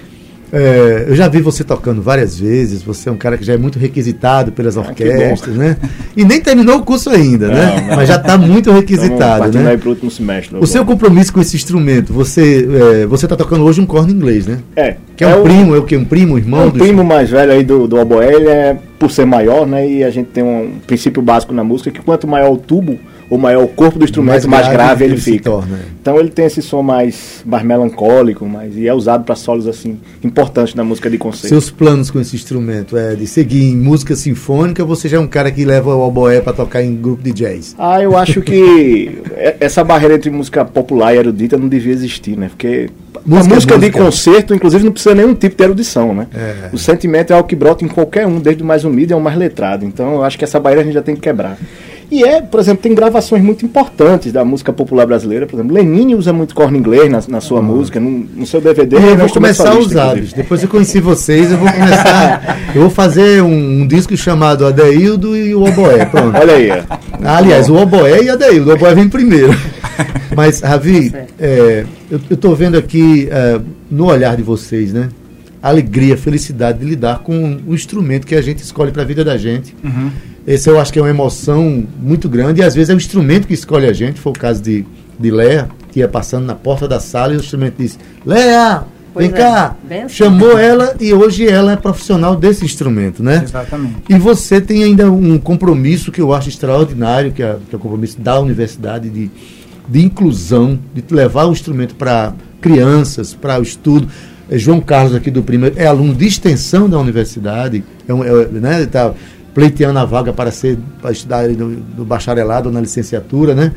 É, 0.53 1.07
eu 1.09 1.15
já 1.15 1.29
vi 1.29 1.41
você 1.41 1.63
tocando 1.63 2.03
várias 2.03 2.39
vezes, 2.39 2.83
você 2.83 3.09
é 3.09 3.13
um 3.13 3.17
cara 3.17 3.39
que 3.39 3.45
já 3.45 3.55
é 3.55 3.57
muito 3.57 3.79
requisitado 3.79 4.51
pelas 4.51 4.77
ah, 4.77 4.81
orquestras, 4.81 5.55
né? 5.55 5.77
E 6.17 6.25
nem 6.25 6.41
terminou 6.41 6.79
o 6.79 6.83
curso 6.83 7.09
ainda, 7.11 7.49
né? 7.49 7.55
não, 7.55 7.77
né? 7.77 7.87
Não. 7.89 7.97
Mas 7.97 8.09
já 8.09 8.17
está 8.17 8.37
muito 8.37 8.71
requisitado, 8.73 9.59
né? 9.59 9.77
Pro 9.77 9.91
último 9.91 10.11
semestre, 10.11 10.59
o 10.59 10.67
seu 10.67 10.85
compromisso 10.85 11.33
com 11.33 11.41
esse 11.41 11.57
instrumento, 11.57 12.13
você 12.13 12.69
é, 13.03 13.07
você 13.07 13.27
está 13.27 13.37
tocando 13.37 13.65
hoje 13.65 13.81
um 13.81 13.87
corno 13.87 14.11
inglês, 14.11 14.47
né? 14.47 14.59
É. 14.75 14.97
Que 15.17 15.25
é, 15.25 15.31
é 15.31 15.37
um 15.37 15.41
o, 15.41 15.43
primo, 15.43 15.75
é 15.75 15.79
o 15.79 15.85
que? 15.85 15.97
Um 15.97 16.05
primo, 16.05 16.39
irmão? 16.39 16.63
É 16.63 16.65
um 16.65 16.71
primo 16.71 17.05
mais 17.05 17.31
velho 17.31 17.53
aí 17.53 17.63
do, 17.63 17.87
do 17.87 17.97
oboé, 17.97 18.35
ele 18.35 18.49
é 18.49 18.77
por 18.99 19.11
ser 19.11 19.25
maior, 19.25 19.67
né? 19.67 19.89
E 19.89 20.03
a 20.03 20.11
gente 20.11 20.29
tem 20.29 20.43
um 20.43 20.73
princípio 20.87 21.23
básico 21.23 21.55
na 21.55 21.63
música 21.63 21.91
que 21.91 22.01
quanto 22.01 22.27
maior 22.27 22.53
o 22.53 22.57
tubo, 22.57 22.99
o 23.31 23.39
maior 23.39 23.63
o 23.63 23.69
corpo 23.69 23.99
do 23.99 24.05
instrumento, 24.05 24.33
mais, 24.33 24.47
mais 24.47 24.63
grave, 24.65 24.77
grave 24.77 25.05
ele, 25.05 25.13
ele 25.15 25.21
fica. 25.21 25.51
Torna. 25.51 25.79
Então 26.03 26.19
ele 26.19 26.31
tem 26.31 26.47
esse 26.47 26.61
som 26.61 26.83
mais, 26.83 27.43
mais 27.47 27.65
melancólico, 27.65 28.45
mais, 28.45 28.77
e 28.77 28.89
é 28.89 28.93
usado 28.93 29.25
para 29.25 29.37
solos 29.37 29.69
assim 29.69 29.99
importantes 30.23 30.75
na 30.75 30.83
música 30.83 31.09
de 31.09 31.17
conceito. 31.17 31.49
Seus 31.49 31.71
planos 31.71 32.11
com 32.11 32.21
esse 32.21 32.35
instrumento 32.35 32.97
é 32.97 33.15
de 33.15 33.27
seguir 33.27 33.71
em 33.71 33.77
música 33.77 34.17
sinfônica 34.17 34.83
ou 34.83 34.89
você 34.89 35.09
já 35.09 35.19
é 35.19 35.21
um 35.21 35.29
cara 35.29 35.51
que 35.53 35.65
leva 35.65 35.95
o 35.95 36.01
oboé 36.01 36.41
para 36.41 36.53
tocar 36.53 36.83
em 36.83 36.97
grupo 36.97 37.23
de 37.23 37.33
jazz? 37.33 37.77
Ah, 37.79 38.03
eu 38.03 38.17
acho 38.17 38.41
que 38.41 39.23
essa 39.61 39.85
barreira 39.85 40.17
entre 40.17 40.31
música 40.31 40.65
popular 40.65 41.15
e 41.15 41.19
erudita 41.19 41.57
não 41.57 41.69
devia 41.69 41.93
existir, 41.93 42.37
né? 42.37 42.49
Porque 42.49 42.91
música, 43.25 43.55
música, 43.55 43.79
de 43.79 43.91
concerto, 43.91 44.55
inclusive, 44.55 44.85
não 44.85 44.93
precisa 44.93 45.15
nenhum 45.15 45.35
tipo 45.35 45.57
de 45.57 45.63
erudição, 45.63 46.15
né? 46.15 46.27
É. 46.35 46.71
O 46.73 46.79
sentimento 46.79 47.33
é 47.33 47.37
algo 47.37 47.49
que 47.49 47.55
brota 47.55 47.85
em 47.85 47.89
qualquer 47.89 48.27
um, 48.27 48.41
desde 48.41 48.63
o 48.63 48.67
mais 48.67 48.85
humilde 48.85 49.13
ao 49.13 49.21
mais 49.21 49.37
letrado. 49.37 49.85
Então, 49.85 50.15
eu 50.15 50.25
acho 50.25 50.39
que 50.39 50.45
essa 50.45 50.59
barreira 50.59 50.83
a 50.83 50.85
gente 50.85 50.95
já 50.95 51.03
tem 51.03 51.15
que 51.15 51.21
quebrar. 51.21 51.57
E 52.11 52.25
é, 52.25 52.43
por 52.43 52.59
exemplo, 52.59 52.83
tem 52.83 52.93
gravações 52.93 53.41
muito 53.41 53.65
importantes 53.65 54.33
da 54.33 54.45
música 54.45 54.73
popular 54.73 55.07
brasileira. 55.07 55.47
Por 55.47 55.57
exemplo, 55.57 55.75
Lenine 55.75 56.17
usa 56.17 56.33
muito 56.33 56.57
corno 56.57 56.77
inglês 56.77 57.09
na, 57.09 57.23
na 57.29 57.41
sua 57.41 57.61
uhum. 57.61 57.67
música, 57.67 58.01
no, 58.01 58.11
no, 58.11 58.47
seu 58.47 58.61
DVD. 58.61 58.97
Eu 58.97 59.17
vou 59.17 59.29
começar 59.29 59.71
a 59.71 59.79
usar. 59.79 60.17
Depois 60.17 60.61
eu 60.61 60.69
conheci 60.69 60.99
vocês, 60.99 61.53
eu 61.53 61.59
vou 61.59 61.71
começar. 61.71 62.59
eu 62.75 62.81
vou 62.81 62.91
fazer 62.91 63.43
um, 63.43 63.83
um, 63.83 63.87
disco 63.87 64.17
chamado 64.17 64.67
Adeildo 64.67 65.37
e 65.37 65.55
o 65.55 65.63
Oboé. 65.63 66.05
Pronto. 66.05 66.37
Olha 66.37 66.55
aí. 66.55 66.69
Aliás, 67.23 67.69
o 67.69 67.77
Oboé 67.77 68.25
e 68.25 68.29
Adeildo. 68.29 68.71
O 68.71 68.75
Oboé 68.75 68.93
vem 68.93 69.09
primeiro. 69.09 69.57
Mas, 70.35 70.61
Ravi, 70.61 71.13
é, 71.39 71.85
eu 72.11 72.21
estou 72.29 72.57
vendo 72.57 72.77
aqui 72.77 73.29
é, 73.31 73.61
no 73.89 74.07
olhar 74.07 74.37
de 74.37 74.43
vocês, 74.43 74.93
né? 74.93 75.11
A 75.63 75.69
alegria, 75.69 76.15
a 76.15 76.17
felicidade 76.17 76.79
de 76.79 76.87
lidar 76.87 77.19
com 77.19 77.61
o 77.67 77.75
instrumento 77.75 78.27
que 78.27 78.35
a 78.35 78.41
gente 78.41 78.63
escolhe 78.65 78.91
para 78.91 79.03
a 79.03 79.05
vida 79.05 79.23
da 79.23 79.37
gente. 79.37 79.77
Uhum 79.85 80.11
esse 80.47 80.69
eu 80.69 80.81
acho 80.81 80.93
que 80.93 80.99
é 80.99 81.03
uma 81.03 81.11
emoção 81.11 81.85
muito 82.01 82.29
grande 82.29 82.61
e 82.61 82.65
às 82.65 82.75
vezes 82.75 82.91
é 82.91 82.95
o 82.95 82.97
instrumento 82.97 83.47
que 83.47 83.55
escolhe 83.55 83.87
a 83.87 83.93
gente. 83.93 84.21
Foi 84.21 84.33
o 84.33 84.39
caso 84.39 84.63
de, 84.63 84.85
de 85.19 85.31
Léa, 85.31 85.69
que 85.93 86.01
ia 86.01 86.09
passando 86.09 86.47
na 86.47 86.55
porta 86.55 86.89
da 86.89 86.99
sala 86.99 87.35
e 87.35 87.37
o 87.37 87.41
instrumento 87.41 87.75
disse: 87.79 87.99
Léa, 88.25 88.85
vem 89.15 89.29
é, 89.29 89.33
cá. 89.33 89.77
Assim. 89.91 90.09
Chamou 90.09 90.59
ela 90.59 90.97
e 90.99 91.13
hoje 91.13 91.47
ela 91.47 91.73
é 91.73 91.77
profissional 91.77 92.37
desse 92.37 92.65
instrumento, 92.65 93.23
né? 93.23 93.43
Exatamente. 93.45 93.97
E 94.09 94.19
você 94.19 94.61
tem 94.61 94.83
ainda 94.83 95.11
um 95.11 95.39
compromisso 95.39 96.11
que 96.11 96.21
eu 96.21 96.33
acho 96.33 96.49
extraordinário, 96.49 97.33
que 97.33 97.43
é, 97.43 97.57
que 97.69 97.75
é 97.75 97.77
o 97.77 97.81
compromisso 97.81 98.21
da 98.21 98.41
universidade 98.41 99.11
de, 99.11 99.31
de 99.89 100.05
inclusão, 100.05 100.79
de 100.95 101.05
levar 101.15 101.45
o 101.47 101.53
instrumento 101.53 101.95
para 101.95 102.33
crianças, 102.61 103.35
para 103.35 103.59
o 103.59 103.63
estudo. 103.63 104.09
É, 104.51 104.59
João 104.59 104.81
Carlos 104.81 105.15
aqui 105.15 105.31
do 105.31 105.43
primeiro 105.43 105.77
é 105.79 105.87
aluno 105.87 106.15
de 106.15 106.27
extensão 106.27 106.89
da 106.89 106.99
universidade, 106.99 107.85
é, 108.09 108.15
um, 108.15 108.25
é 108.25 108.47
né? 108.47 108.87
Tá, 108.87 109.13
pleiteando 109.55 109.99
a 109.99 110.05
vaga 110.05 110.33
para 110.33 110.51
ser 110.51 110.79
para 111.01 111.11
estudar 111.11 111.49
no, 111.49 111.69
no 111.69 112.05
bacharelado 112.05 112.69
ou 112.69 112.75
na 112.75 112.81
licenciatura, 112.81 113.55
né? 113.55 113.73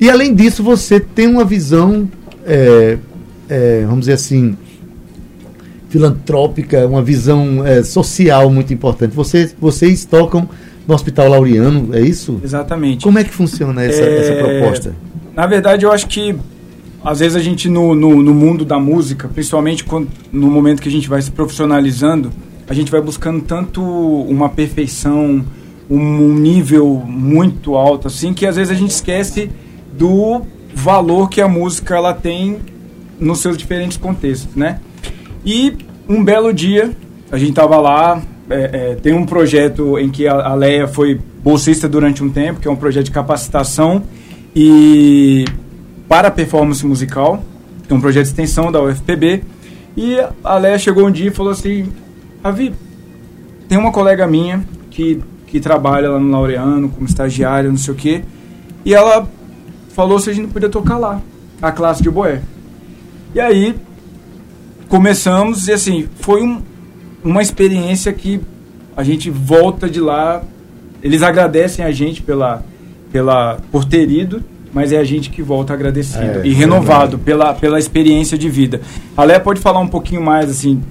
E 0.00 0.10
além 0.10 0.34
disso, 0.34 0.62
você 0.62 1.00
tem 1.00 1.26
uma 1.26 1.44
visão, 1.44 2.08
é, 2.44 2.98
é, 3.48 3.80
vamos 3.82 4.00
dizer 4.00 4.12
assim, 4.12 4.56
filantrópica, 5.88 6.86
uma 6.86 7.02
visão 7.02 7.64
é, 7.66 7.82
social 7.82 8.50
muito 8.50 8.74
importante. 8.74 9.14
Vocês, 9.14 9.56
vocês 9.58 10.04
tocam 10.04 10.48
no 10.86 10.94
Hospital 10.94 11.28
Laureano, 11.28 11.94
é 11.94 12.00
isso? 12.00 12.38
Exatamente. 12.44 13.02
Como 13.02 13.18
é 13.18 13.24
que 13.24 13.30
funciona 13.30 13.82
essa, 13.82 14.02
essa 14.02 14.32
é, 14.32 14.58
proposta? 14.58 14.94
Na 15.34 15.46
verdade, 15.46 15.86
eu 15.86 15.92
acho 15.92 16.06
que 16.06 16.36
às 17.02 17.20
vezes 17.20 17.36
a 17.36 17.40
gente 17.40 17.68
no, 17.68 17.94
no, 17.94 18.22
no 18.22 18.34
mundo 18.34 18.64
da 18.64 18.78
música, 18.78 19.28
principalmente 19.28 19.84
quando, 19.84 20.08
no 20.32 20.50
momento 20.50 20.82
que 20.82 20.88
a 20.88 20.92
gente 20.92 21.08
vai 21.08 21.22
se 21.22 21.30
profissionalizando, 21.30 22.30
a 22.68 22.74
gente 22.74 22.90
vai 22.90 23.00
buscando 23.00 23.42
tanto 23.42 23.82
uma 23.82 24.48
perfeição, 24.48 25.44
um 25.88 26.34
nível 26.34 27.02
muito 27.06 27.76
alto, 27.76 28.08
assim, 28.08 28.34
que 28.34 28.44
às 28.44 28.56
vezes 28.56 28.72
a 28.72 28.78
gente 28.78 28.90
esquece 28.90 29.50
do 29.92 30.42
valor 30.74 31.28
que 31.30 31.40
a 31.40 31.48
música 31.48 31.96
ela 31.96 32.12
tem 32.12 32.58
nos 33.18 33.40
seus 33.40 33.56
diferentes 33.56 33.96
contextos, 33.96 34.54
né? 34.54 34.80
E 35.44 35.76
um 36.08 36.22
belo 36.22 36.52
dia, 36.52 36.90
a 37.30 37.38
gente 37.38 37.52
tava 37.52 37.78
lá, 37.78 38.20
é, 38.50 38.70
é, 38.72 38.94
tem 38.96 39.14
um 39.14 39.24
projeto 39.24 39.98
em 39.98 40.10
que 40.10 40.26
a, 40.26 40.34
a 40.34 40.54
Leia 40.54 40.86
foi 40.86 41.20
bolsista 41.42 41.88
durante 41.88 42.22
um 42.22 42.28
tempo, 42.28 42.60
que 42.60 42.68
é 42.68 42.70
um 42.70 42.76
projeto 42.76 43.06
de 43.06 43.10
capacitação 43.10 44.02
e 44.54 45.44
para 46.08 46.30
performance 46.30 46.84
musical, 46.84 47.42
que 47.86 47.92
é 47.92 47.96
um 47.96 48.00
projeto 48.00 48.24
de 48.24 48.30
extensão 48.30 48.70
da 48.70 48.82
UFPB. 48.82 49.42
E 49.96 50.16
a 50.44 50.58
Leia 50.58 50.78
chegou 50.78 51.06
um 51.06 51.10
dia 51.10 51.28
e 51.28 51.30
falou 51.30 51.52
assim: 51.52 51.88
Ravi, 52.42 52.72
tem 53.68 53.78
uma 53.78 53.90
colega 53.90 54.26
minha 54.26 54.64
que, 54.90 55.20
que 55.46 55.60
trabalha 55.60 56.10
lá 56.10 56.18
no 56.18 56.30
Laureano 56.30 56.88
como 56.88 57.06
estagiária, 57.06 57.70
não 57.70 57.76
sei 57.76 57.92
o 57.92 57.96
quê, 57.96 58.22
e 58.84 58.94
ela 58.94 59.28
falou 59.88 60.18
se 60.18 60.30
a 60.30 60.32
gente 60.32 60.44
não 60.44 60.52
podia 60.52 60.68
tocar 60.68 60.98
lá, 60.98 61.20
a 61.60 61.72
classe 61.72 62.02
de 62.02 62.10
boé. 62.10 62.40
E 63.34 63.40
aí 63.40 63.74
começamos 64.88 65.68
e 65.68 65.72
assim, 65.72 66.08
foi 66.20 66.42
um, 66.42 66.62
uma 67.24 67.42
experiência 67.42 68.12
que 68.12 68.40
a 68.96 69.02
gente 69.02 69.28
volta 69.30 69.88
de 69.88 70.00
lá, 70.00 70.42
eles 71.02 71.22
agradecem 71.22 71.84
a 71.84 71.90
gente 71.90 72.22
pela, 72.22 72.62
pela 73.10 73.58
por 73.70 73.84
ter 73.84 74.10
ido, 74.10 74.42
mas 74.72 74.92
é 74.92 74.98
a 74.98 75.04
gente 75.04 75.30
que 75.30 75.42
volta 75.42 75.72
agradecido 75.72 76.40
é, 76.40 76.46
e 76.46 76.52
renovado 76.52 77.16
é 77.16 77.18
pela, 77.18 77.54
pela 77.54 77.78
experiência 77.78 78.38
de 78.38 78.48
vida. 78.48 78.80
A 79.16 79.40
pode 79.40 79.60
falar 79.60 79.80
um 79.80 79.88
pouquinho 79.88 80.22
mais 80.22 80.50
assim 80.50 80.82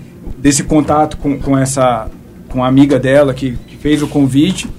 desse 0.45 0.63
contato 0.63 1.17
com, 1.17 1.39
com 1.39 1.57
essa 1.57 2.07
com 2.49 2.63
a 2.63 2.67
amiga 2.67 2.99
dela 2.99 3.33
que, 3.33 3.57
que 3.67 3.75
fez 3.77 4.03
o 4.03 4.07
convite. 4.07 4.69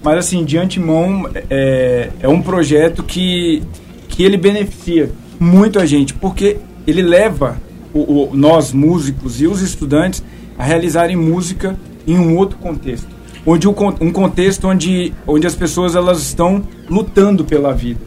Mas 0.00 0.18
assim, 0.18 0.44
de 0.44 0.56
antemão, 0.56 1.28
é, 1.50 2.10
é 2.20 2.28
um 2.28 2.40
projeto 2.40 3.02
que, 3.02 3.60
que 4.08 4.22
ele 4.22 4.36
beneficia 4.36 5.10
muito 5.40 5.80
a 5.80 5.84
gente, 5.84 6.14
porque 6.14 6.58
ele 6.86 7.02
leva 7.02 7.60
o, 7.92 7.98
o, 7.98 8.30
nós, 8.36 8.72
músicos 8.72 9.40
e 9.42 9.48
os 9.48 9.62
estudantes, 9.62 10.22
a 10.56 10.62
realizarem 10.62 11.16
música 11.16 11.76
em 12.06 12.16
um 12.16 12.36
outro 12.36 12.56
contexto. 12.58 13.08
Onde 13.44 13.66
o, 13.66 13.74
um 14.00 14.12
contexto 14.12 14.68
onde, 14.68 15.12
onde 15.26 15.44
as 15.44 15.56
pessoas 15.56 15.96
elas 15.96 16.20
estão 16.20 16.62
lutando 16.88 17.44
pela 17.44 17.72
vida. 17.72 18.00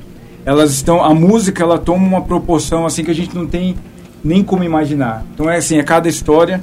Elas 0.45 0.71
estão. 0.71 1.03
A 1.03 1.13
música 1.13 1.63
ela 1.63 1.77
toma 1.77 2.07
uma 2.07 2.21
proporção 2.21 2.85
assim 2.85 3.03
que 3.03 3.11
a 3.11 3.15
gente 3.15 3.35
não 3.35 3.45
tem 3.45 3.75
nem 4.23 4.41
como 4.41 4.63
imaginar. 4.63 5.25
Então 5.33 5.49
é 5.49 5.57
assim, 5.57 5.77
é 5.77 5.83
cada 5.83 6.07
história 6.07 6.61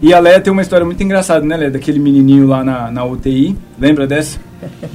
e 0.00 0.12
a 0.12 0.18
Leia 0.18 0.40
tem 0.40 0.52
uma 0.52 0.62
história 0.62 0.84
muito 0.84 1.02
engraçada, 1.02 1.44
né, 1.44 1.56
Leia? 1.56 1.70
Daquele 1.70 1.98
menininho 1.98 2.46
lá 2.46 2.62
na, 2.62 2.90
na 2.90 3.04
UTI. 3.04 3.56
Lembra 3.78 4.06
dessa? 4.06 4.38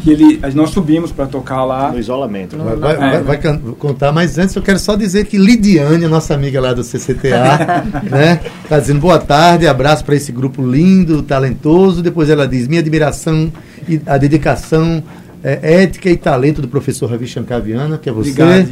Que 0.03 0.11
ele, 0.11 0.39
nós 0.53 0.71
subimos 0.71 1.11
para 1.11 1.25
tocar 1.25 1.63
lá. 1.63 1.91
No 1.91 1.99
isolamento. 1.99 2.57
Vai, 2.57 2.75
vai, 2.75 2.93
é, 2.93 3.21
vai, 3.21 3.37
vai, 3.37 3.59
contar, 3.77 4.11
mas 4.11 4.37
antes 4.37 4.55
eu 4.55 4.61
quero 4.61 4.79
só 4.79 4.95
dizer 4.95 5.25
que 5.25 5.37
Lidiane, 5.37 6.05
a 6.05 6.09
nossa 6.09 6.33
amiga 6.33 6.59
lá 6.59 6.73
do 6.73 6.83
CCTA, 6.83 7.85
né? 8.09 8.41
Tá 8.67 8.79
dizendo 8.79 8.99
boa 8.99 9.19
tarde, 9.19 9.67
abraço 9.67 10.03
para 10.03 10.15
esse 10.15 10.31
grupo 10.31 10.65
lindo, 10.65 11.21
talentoso. 11.21 12.01
Depois 12.01 12.29
ela 12.29 12.47
diz: 12.47 12.67
minha 12.67 12.81
admiração 12.81 13.51
e 13.87 14.01
a 14.05 14.17
dedicação 14.17 15.03
é, 15.43 15.83
ética 15.83 16.09
e 16.09 16.17
talento 16.17 16.61
do 16.61 16.67
professor 16.67 17.09
Ravi 17.09 17.27
Shankar 17.27 17.61
Viana, 17.61 17.97
que 17.97 18.09
é 18.09 18.11
você. 18.11 18.31
Obrigado, 18.31 18.69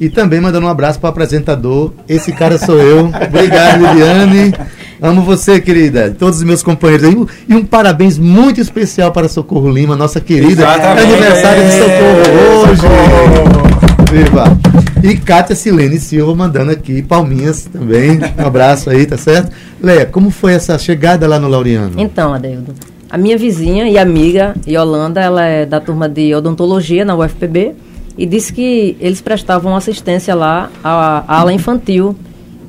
e 0.00 0.08
também 0.08 0.40
mandando 0.40 0.66
um 0.66 0.70
abraço 0.70 0.98
para 1.00 1.08
o 1.08 1.10
apresentador. 1.10 1.92
Esse 2.08 2.32
cara 2.32 2.58
sou 2.58 2.80
eu. 2.80 3.06
Obrigado, 3.06 3.80
Liliane. 3.80 4.54
Amo 5.02 5.22
você, 5.22 5.60
querida. 5.60 6.14
Todos 6.16 6.38
os 6.38 6.44
meus 6.44 6.62
companheiros. 6.62 7.12
E 7.12 7.16
um, 7.16 7.26
e 7.48 7.54
um 7.54 7.64
parabéns 7.64 8.18
muito 8.18 8.60
especial 8.60 9.10
para 9.10 9.28
Socorro 9.28 9.68
Lima, 9.68 9.96
nossa 9.96 10.20
querida. 10.20 10.62
Exatamente. 10.62 11.12
Aniversário 11.12 11.62
de 11.64 11.72
Socorro 11.72 12.70
hoje. 12.70 12.80
Socorro. 12.80 13.72
Viva. 14.12 14.58
E 15.02 15.16
Kátia 15.16 15.56
Silene 15.56 15.98
Silva 15.98 16.32
mandando 16.36 16.70
aqui 16.70 17.02
palminhas 17.02 17.64
também. 17.64 18.20
Um 18.38 18.46
abraço 18.46 18.90
aí, 18.90 19.04
tá 19.04 19.16
certo? 19.16 19.50
Leia, 19.82 20.06
como 20.06 20.30
foi 20.30 20.52
essa 20.52 20.78
chegada 20.78 21.26
lá 21.26 21.40
no 21.40 21.48
Laureano? 21.48 21.94
Então, 21.96 22.32
Adeildo. 22.32 22.72
A 23.10 23.18
minha 23.18 23.36
vizinha 23.36 23.88
e 23.88 23.98
amiga, 23.98 24.54
Yolanda, 24.66 25.20
ela 25.20 25.44
é 25.44 25.66
da 25.66 25.80
turma 25.80 26.08
de 26.08 26.32
odontologia 26.32 27.04
na 27.04 27.16
UFPB 27.16 27.74
e 28.16 28.24
disse 28.24 28.52
que 28.52 28.96
eles 29.00 29.20
prestavam 29.20 29.74
assistência 29.74 30.34
lá 30.34 30.70
à, 30.84 31.24
à 31.26 31.40
ala 31.40 31.52
infantil 31.52 32.14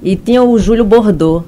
e 0.01 0.15
tinha 0.15 0.41
o 0.41 0.57
Júlio 0.57 0.83
Bordeaux. 0.83 1.45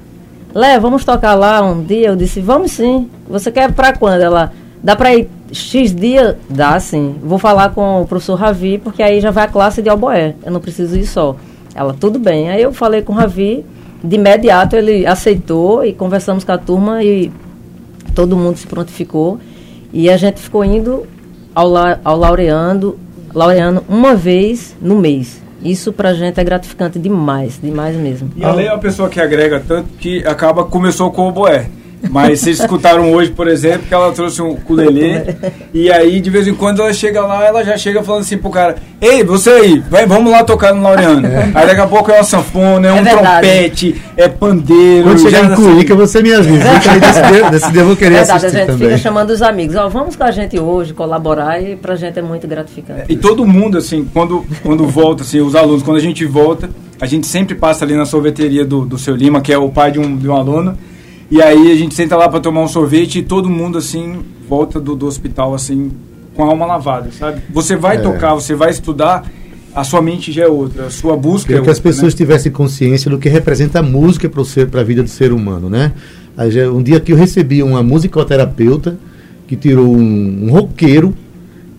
Lé, 0.56 0.80
vamos 0.80 1.04
tocar 1.04 1.36
lá 1.36 1.62
um 1.62 1.84
dia? 1.84 2.08
Eu 2.08 2.16
disse, 2.16 2.40
vamos 2.40 2.72
sim. 2.72 3.10
Você 3.28 3.52
quer 3.52 3.74
para 3.74 3.92
quando? 3.92 4.22
Ela, 4.22 4.54
dá 4.82 4.96
para 4.96 5.14
ir 5.14 5.28
X 5.52 5.94
dia? 5.94 6.40
Dá 6.50 6.80
sim. 6.80 7.18
Vou 7.22 7.38
falar 7.38 7.72
com 7.72 8.04
o 8.04 8.08
professor 8.08 8.36
Ravi, 8.36 8.78
porque 8.78 9.04
aí 9.04 9.20
já 9.20 9.32
vai 9.32 9.44
a 9.44 9.48
classe 9.50 9.82
de 9.82 9.90
oboé. 9.90 10.34
Eu 10.46 10.54
não 10.54 10.62
preciso 10.62 10.98
ir 10.98 11.06
só. 11.06 11.36
Ela, 11.76 11.94
tudo 11.94 12.18
bem. 12.18 12.50
Aí 12.50 12.62
eu 12.62 12.72
falei 12.72 13.02
com 13.02 13.12
o 13.12 13.16
Ravi 13.18 13.66
de 14.02 14.16
imediato 14.16 14.78
ele 14.78 15.06
aceitou 15.06 15.84
e 15.84 15.92
conversamos 15.92 16.46
com 16.46 16.54
a 16.54 16.58
turma 16.58 17.04
e 17.04 17.30
todo 18.14 18.38
mundo 18.38 18.56
se 18.56 18.66
prontificou. 18.66 19.38
E 19.92 20.10
a 20.10 20.16
gente 20.16 20.40
ficou 20.40 20.64
indo 20.64 21.06
ao, 21.54 21.68
la, 21.68 22.00
ao 22.02 22.18
laureando 22.18 22.98
uma 23.90 24.16
vez 24.16 24.74
no 24.82 24.96
mês. 24.96 25.44
Isso 25.66 25.92
pra 25.92 26.14
gente 26.14 26.40
é 26.40 26.44
gratificante 26.44 27.00
demais, 27.00 27.60
demais 27.62 27.96
mesmo. 27.96 28.32
E 28.36 28.46
a 28.46 28.54
Lei 28.54 28.68
é 28.68 28.72
uma 28.72 28.80
pessoa 28.80 29.10
que 29.10 29.20
agrega 29.20 29.60
tanto 29.60 29.90
que 29.98 30.26
acaba, 30.28 30.64
começou 30.64 31.12
com 31.12 31.28
o 31.28 31.32
Boé. 31.32 31.68
Mas 32.10 32.40
vocês 32.40 32.60
escutaram 32.60 33.12
hoje, 33.12 33.32
por 33.32 33.48
exemplo, 33.48 33.88
que 33.88 33.94
ela 33.94 34.12
trouxe 34.12 34.42
um 34.42 34.52
ukulele. 34.52 35.36
e 35.74 35.92
aí, 35.92 36.20
de 36.20 36.30
vez 36.30 36.48
em 36.48 36.54
quando, 36.54 36.82
ela 36.82 36.94
chega 36.94 37.22
lá, 37.26 37.46
ela 37.46 37.64
já 37.64 37.78
chega 37.78 38.04
falando 38.04 38.22
assim 38.22 38.38
pro 38.38 38.50
cara: 38.50 38.76
Ei, 39.02 39.24
você 39.24 39.50
aí, 39.50 39.84
vai, 39.90 40.06
vamos 40.06 40.32
lá 40.32 40.44
tocar 40.44 40.74
no 40.74 40.82
Laureano. 40.82 41.26
É. 41.28 41.52
Aí 41.54 41.68
daqui 41.68 41.82
a 41.82 41.88
pouco 41.88 42.12
é 42.12 42.16
uma 42.16 42.24
sanfona, 42.24 42.88
é, 42.88 42.90
é 42.90 42.94
um 42.94 43.04
verdade. 43.04 43.48
trompete, 43.48 44.02
é 44.18 44.28
pandeiro. 44.28 45.04
Quando 45.04 45.20
chegar 45.20 45.52
em 45.52 45.56
Cuíca, 45.56 45.94
assim. 45.94 46.02
você 46.02 46.22
me 46.22 46.34
avisa. 46.34 46.64
É 46.66 47.50
desse, 47.52 47.78
eu 47.78 47.86
vou 47.86 47.96
querer 47.96 48.16
verdade, 48.16 48.32
assistir 48.32 48.56
a 48.56 48.60
gente 48.60 48.68
também. 48.68 48.88
fica 48.88 48.98
chamando 48.98 49.30
os 49.32 49.42
amigos: 49.42 49.76
Ó, 49.76 49.86
oh, 49.86 49.90
vamos 49.90 50.16
com 50.16 50.24
a 50.24 50.32
gente 50.32 50.60
hoje, 50.60 50.94
colaborar, 50.94 51.62
e 51.62 51.76
pra 51.76 51.96
gente 51.96 52.18
é 52.18 52.22
muito 52.22 52.48
gratificante. 52.48 53.06
E 53.10 53.16
todo 53.16 53.46
mundo, 53.46 53.78
assim, 53.78 54.08
quando, 54.14 54.46
quando 54.64 54.88
volta, 54.88 55.24
assim, 55.24 55.42
os 55.42 55.56
alunos, 55.56 55.84
quando 55.84 55.98
a 55.98 56.02
gente 56.02 56.26
volta, 56.26 56.70
a 57.00 57.06
gente 57.06 57.28
sempre 57.28 57.56
passa 57.56 57.84
ali 57.84 57.96
na 57.96 58.06
sorveteria 58.06 58.66
do, 58.66 58.86
do 58.86 58.98
seu 58.98 59.16
Lima, 59.16 59.42
que 59.42 59.52
é 59.52 59.58
o 59.58 59.70
pai 59.70 59.92
de 59.92 60.00
um, 60.00 60.16
de 60.16 60.28
um 60.28 60.36
aluno. 60.36 60.78
E 61.30 61.42
aí 61.42 61.72
a 61.72 61.76
gente 61.76 61.96
senta 61.96 62.16
lá 62.16 62.30
para 62.30 62.40
tomar 62.40 62.62
um 62.62 62.68
sorvete 62.68 63.20
e 63.20 63.24
todo 63.24 63.50
mundo 63.50 63.78
assim 63.78 64.24
volta 64.48 64.80
do, 64.80 64.96
do 64.96 65.08
hospital 65.08 65.56
assim 65.56 65.92
com 66.36 66.44
a 66.44 66.48
alma 66.48 66.66
lavada, 66.66 67.12
sabe? 67.12 67.42
Você 67.50 67.76
vai 67.76 67.98
é. 67.98 68.00
tocar, 68.00 68.36
você 68.36 68.54
vai 68.54 68.70
estudar, 68.70 69.26
a 69.74 69.84
sua 69.84 70.02
mente 70.02 70.32
já 70.32 70.44
é 70.44 70.48
outra, 70.48 70.88
a 70.88 70.90
sua 70.90 71.16
busca 71.18 71.48
Queria 71.48 71.62
é 71.62 71.64
que 71.64 71.70
as 71.70 71.80
pessoas 71.80 72.14
né? 72.14 72.18
tivessem 72.18 72.52
consciência 72.52 73.10
do 73.10 73.18
que 73.18 73.30
representa 73.30 73.80
a 73.80 73.84
música 73.84 74.30
para 74.30 74.82
a 74.82 74.84
vida 74.84 75.02
do 75.02 75.10
ser 75.10 75.32
humano, 75.32 75.70
né? 75.70 75.94
Um 76.74 76.84
dia 76.84 77.00
que 77.00 77.14
eu 77.14 77.18
recebi 77.18 77.64
uma 77.64 77.82
musicoterapeuta 77.82 78.98
que 79.48 79.56
tirou 79.56 79.96
um, 79.96 80.46
um 80.46 80.52
roqueiro 80.52 81.14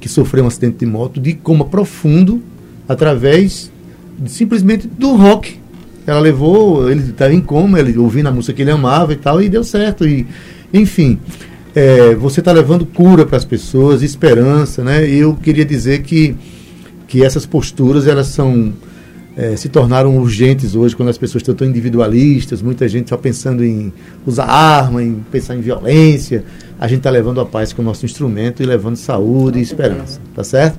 que 0.01 0.09
sofreu 0.09 0.45
um 0.45 0.47
acidente 0.47 0.79
de 0.79 0.87
moto 0.87 1.21
de 1.21 1.35
coma 1.35 1.65
profundo 1.65 2.43
através 2.89 3.71
de, 4.19 4.31
simplesmente 4.31 4.87
do 4.87 5.15
rock 5.15 5.59
ela 6.07 6.21
levou, 6.21 6.89
ele 6.89 7.11
estava 7.11 7.35
em 7.35 7.41
coma, 7.41 7.81
ele 7.81 7.99
ouvindo 7.99 8.29
a 8.29 8.33
música 8.33 8.53
que 8.53 8.63
ele 8.63 8.71
amava 8.71 9.13
e 9.13 9.17
tal, 9.17 9.43
e 9.43 9.49
deu 9.49 9.65
certo. 9.65 10.07
E, 10.07 10.27
enfim, 10.73 11.19
é, 11.75 12.15
você 12.15 12.41
está 12.41 12.53
levando 12.53 12.87
cura 12.87 13.27
para 13.27 13.37
as 13.37 13.45
pessoas, 13.45 14.03
esperança, 14.03 14.85
né? 14.85 15.07
E 15.09 15.19
eu 15.19 15.35
queria 15.35 15.65
dizer 15.65 16.03
que, 16.03 16.37
que 17.09 17.25
essas 17.25 17.45
posturas, 17.45 18.07
elas 18.07 18.29
são. 18.29 18.73
É, 19.39 19.55
se 19.55 19.69
tornaram 19.69 20.17
urgentes 20.17 20.75
hoje 20.75 20.97
quando 20.97 21.11
as 21.11 21.19
pessoas 21.19 21.43
estão 21.43 21.55
tão 21.55 21.69
individualistas, 21.69 22.63
muita 22.63 22.89
gente 22.89 23.11
só 23.11 23.19
pensando 23.19 23.63
em 23.63 23.93
usar 24.25 24.47
arma, 24.47 25.03
em 25.03 25.23
pensar 25.31 25.55
em 25.55 25.61
violência. 25.61 26.43
A 26.81 26.89
gente 26.89 27.01
está 27.01 27.11
levando 27.11 27.39
a 27.43 27.45
paz 27.45 27.71
com 27.71 27.83
o 27.83 27.85
nosso 27.85 28.07
instrumento 28.07 28.63
e 28.63 28.67
levando 28.67 28.97
saúde 28.97 29.59
e 29.59 29.63
esperança, 29.63 30.23
tá 30.35 30.43
certo? 30.43 30.79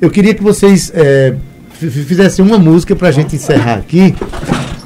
Eu 0.00 0.10
queria 0.10 0.34
que 0.34 0.42
vocês 0.42 0.90
é, 0.96 1.36
fizessem 1.76 2.44
uma 2.44 2.58
música 2.58 2.96
para 2.96 3.08
a 3.08 3.12
gente 3.12 3.36
encerrar 3.36 3.74
aqui, 3.74 4.14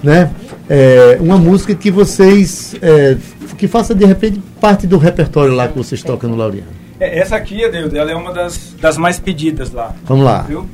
né? 0.02 0.30
É, 0.68 1.18
uma 1.20 1.36
música 1.36 1.74
que 1.74 1.90
vocês 1.90 2.76
é, 2.80 3.16
que 3.56 3.66
faça 3.68 3.94
de 3.94 4.04
repente 4.04 4.40
parte 4.60 4.86
do 4.86 4.96
repertório 4.96 5.52
lá 5.52 5.68
que 5.68 5.76
vocês 5.76 6.02
tocam 6.02 6.30
no 6.30 6.36
Laureano. 6.36 6.68
É, 6.98 7.18
essa 7.18 7.36
aqui, 7.36 7.64
Adeildo, 7.64 7.96
ela 7.96 8.10
é 8.10 8.14
uma 8.14 8.32
das, 8.32 8.74
das 8.80 8.96
mais 8.96 9.18
pedidas 9.18 9.70
lá. 9.72 9.94
Vamos 10.04 10.24
lá. 10.24 10.42
Viu? 10.42 10.66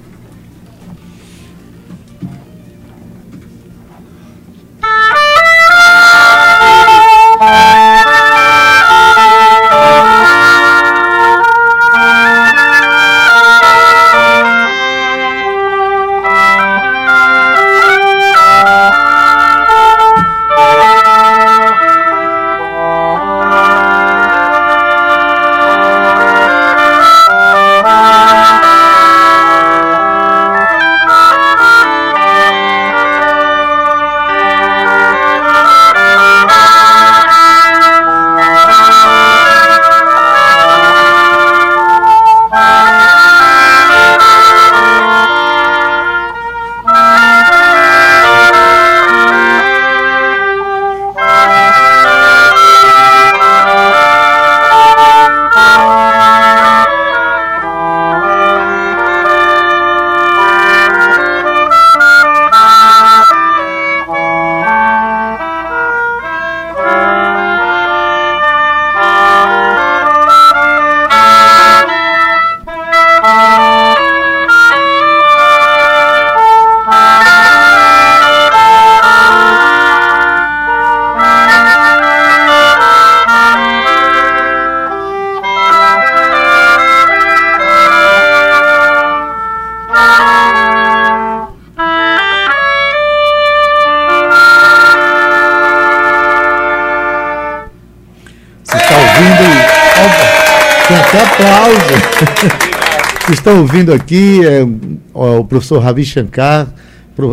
Estão 103.36 103.60
ouvindo 103.60 103.92
aqui 103.92 104.40
é, 104.44 104.66
o 105.12 105.44
professor 105.44 105.78
Ravi 105.78 106.04
Shankar, 106.04 106.68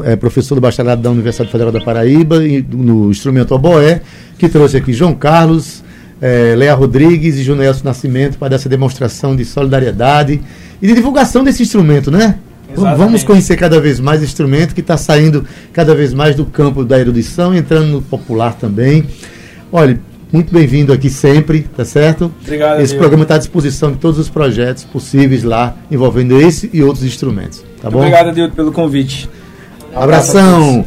é, 0.04 0.16
professor 0.18 0.54
do 0.54 0.62
bacharelado 0.62 1.02
da 1.02 1.10
Universidade 1.10 1.50
Federal 1.50 1.72
da 1.72 1.80
Paraíba, 1.80 2.46
e, 2.46 2.62
no 2.62 3.10
instrumento 3.10 3.56
oboé, 3.56 4.02
que 4.38 4.50
trouxe 4.50 4.78
aqui 4.78 4.92
João 4.92 5.16
Carlos, 5.16 5.82
é, 6.22 6.54
Leia 6.56 6.76
Rodrigues 6.76 7.38
e 7.38 7.44
Junelson 7.44 7.86
Nascimento 7.86 8.38
para 8.38 8.54
essa 8.54 8.68
demonstração 8.68 9.34
de 9.34 9.46
solidariedade 9.46 10.42
e 10.82 10.88
de 10.88 10.94
divulgação 10.94 11.42
desse 11.42 11.64
instrumento, 11.64 12.12
né? 12.12 12.36
Exatamente. 12.72 12.98
Vamos 12.98 13.24
conhecer 13.24 13.56
cada 13.56 13.80
vez 13.80 14.00
mais 14.00 14.22
esse 14.22 14.32
instrumento 14.32 14.76
que 14.76 14.82
está 14.82 14.98
saindo 14.98 15.46
cada 15.72 15.96
vez 15.96 16.14
mais 16.14 16.36
do 16.36 16.46
campo 16.46 16.84
da 16.84 17.00
erudição, 17.00 17.56
entrando 17.56 17.88
no 17.88 18.02
popular 18.02 18.54
também. 18.54 19.06
Olha, 19.72 20.00
muito 20.34 20.52
bem-vindo 20.52 20.92
aqui 20.92 21.12
sempre, 21.12 21.62
tá 21.62 21.86
certo? 21.86 22.34
Obrigado. 22.42 22.82
Esse 22.82 22.96
programa 22.96 23.22
está 23.22 23.36
à 23.36 23.38
disposição 23.38 23.92
de 23.92 24.00
todos 24.00 24.20
os 24.20 24.30
projetos 24.30 24.84
possíveis 24.84 25.44
lá, 25.44 25.76
envolvendo 25.92 26.42
esse 26.42 26.72
e 26.74 26.82
outros 26.82 27.06
instrumentos. 27.06 27.64
Tá 27.80 27.88
bom? 27.90 28.00
Obrigado, 28.00 28.30
Adilto, 28.30 28.56
pelo 28.56 28.72
convite. 28.72 29.30
Abração. 29.96 30.82